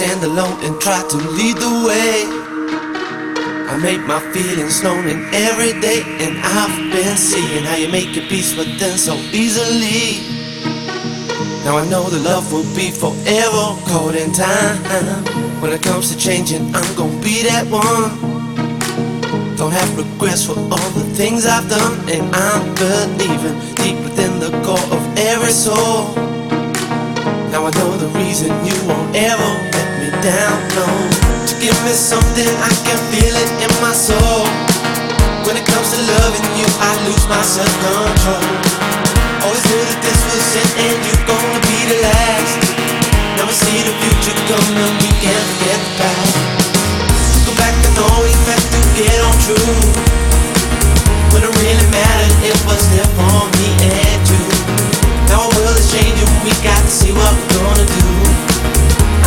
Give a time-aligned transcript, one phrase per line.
[0.00, 2.24] stand alone and try to lead the way.
[3.68, 8.16] I make my feelings known in every day, and I've been seeing how you make
[8.16, 10.24] your peace with them so easily.
[11.66, 14.78] Now I know the love will be forever caught in time.
[15.60, 18.16] When it comes to changing, I'm gonna be that one.
[19.58, 24.50] Don't have regrets for all the things I've done, and I'm believing deep within the
[24.64, 26.14] core of every soul.
[27.52, 29.89] Now I know the reason you won't ever
[30.20, 30.84] down, no.
[31.48, 34.44] To give me something, I can feel it in my soul.
[35.48, 38.44] When it comes to loving you, I lose my self-control.
[39.40, 42.60] Always knew that this was it and you're gonna be the last.
[43.40, 46.36] Now we see the future coming, we can't forget the past.
[47.48, 49.72] Go back and know we had to get on true.
[51.32, 54.44] When it really mattered, it was there for me and you.
[55.32, 58.79] Now our world is changing, we got to see what we're gonna do.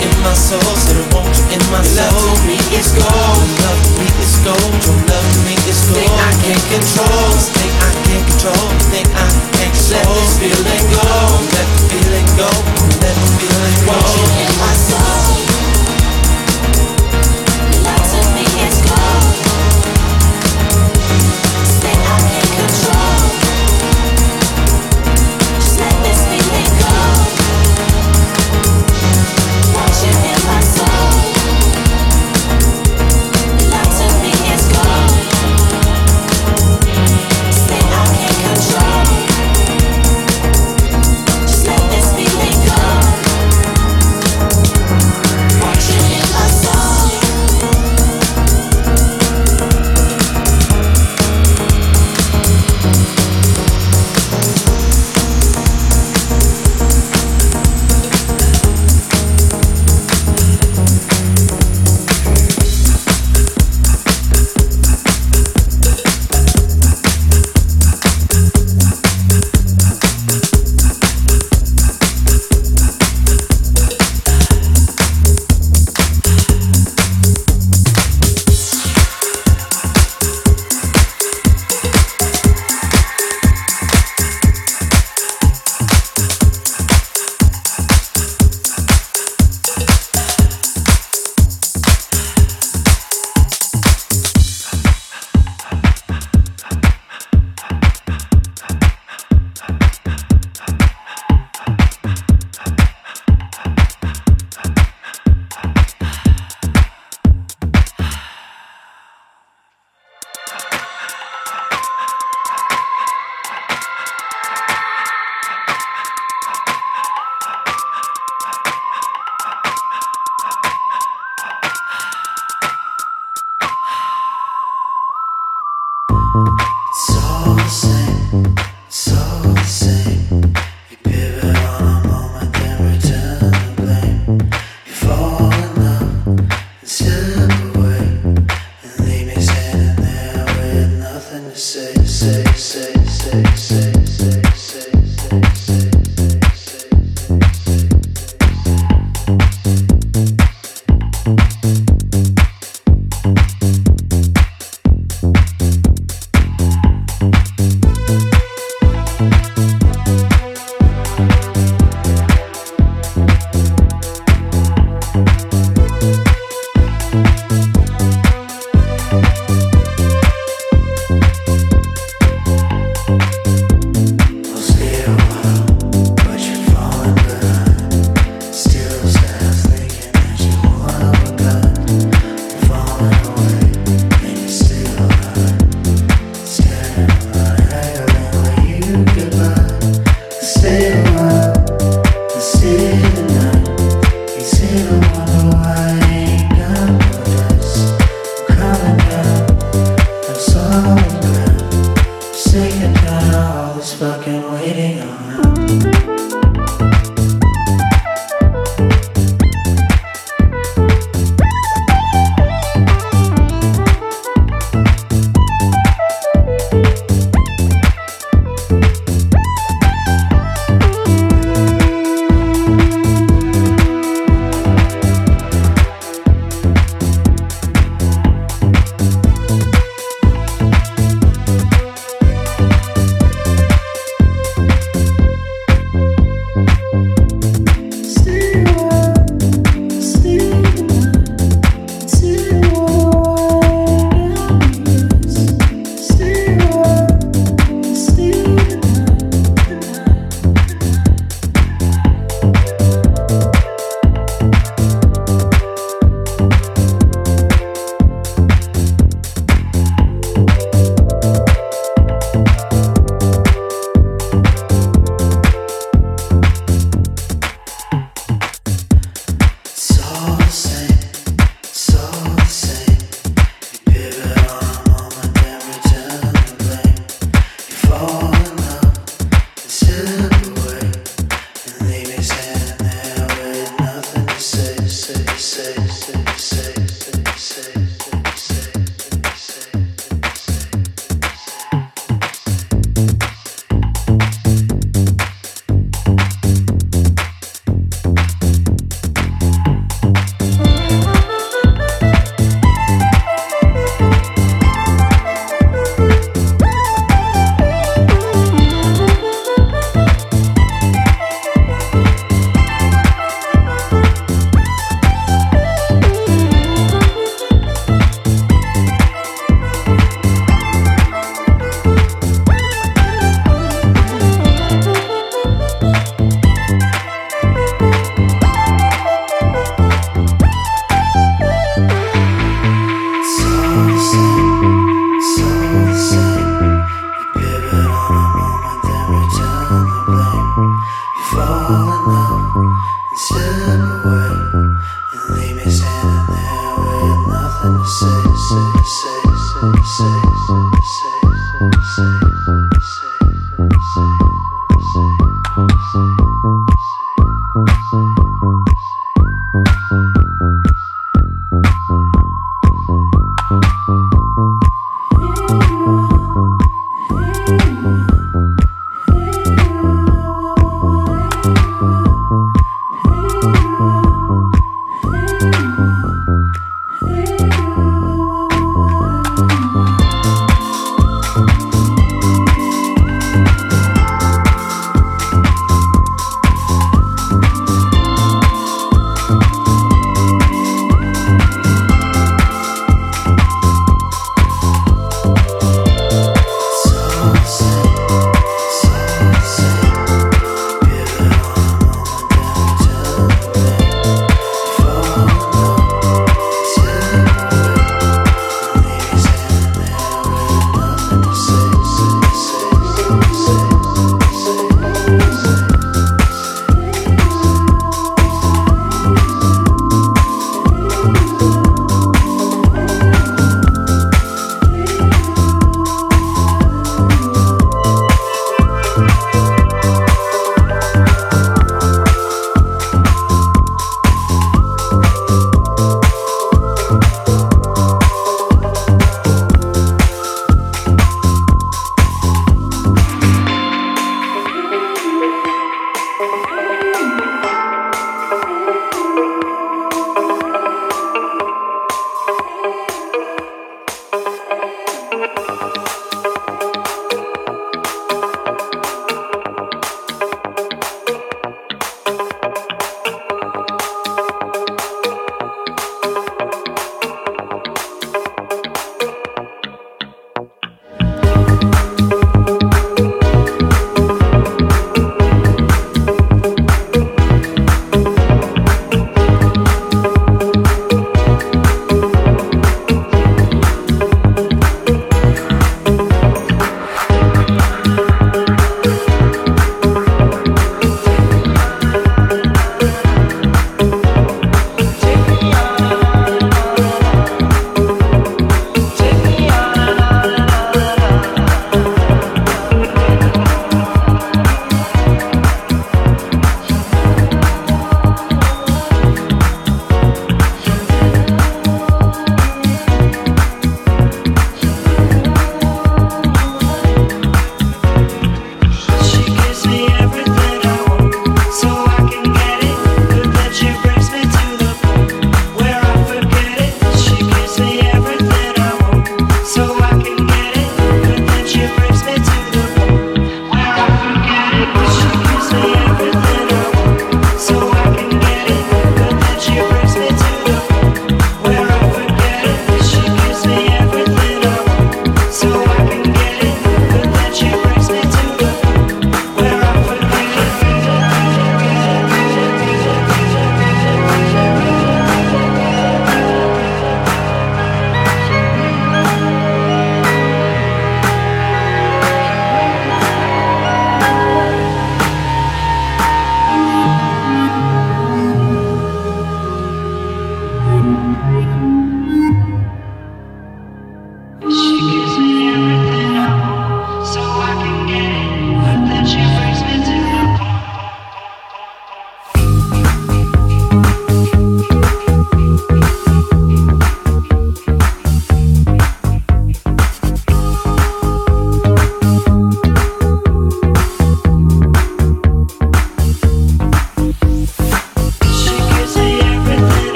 [0.00, 2.08] in my soul, said I want you in my soul.
[2.08, 5.80] Love to me is gold, love to me is gold, true love to me is
[5.88, 6.00] gold.
[6.00, 10.00] Thing I can't control, thing I can't control, thing I can't control.
[10.00, 11.04] Let this feeling go,
[11.52, 12.50] let the feeling go,
[13.04, 13.92] let the feeling go.
[13.92, 15.49] Want you in my soul.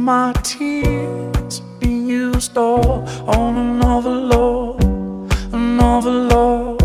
[0.00, 4.80] my tears be used all on another love,
[5.52, 6.78] another love.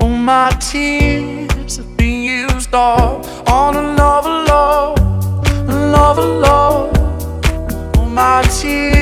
[0.00, 4.98] Oh, my tears be used all on another love,
[5.68, 6.92] another love.
[7.96, 9.01] Oh, my tears.